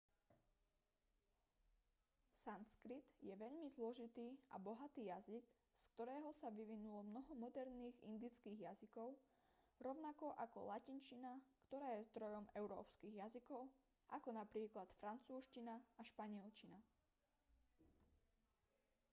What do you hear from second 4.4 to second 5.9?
a bohatý jazyk z